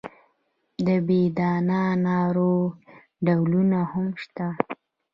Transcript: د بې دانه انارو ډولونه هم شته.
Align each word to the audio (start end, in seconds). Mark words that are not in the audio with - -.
د 0.85 0.87
بې 1.07 1.21
دانه 1.37 1.79
انارو 1.93 2.53
ډولونه 3.25 3.79
هم 3.91 4.07
شته. 4.21 4.47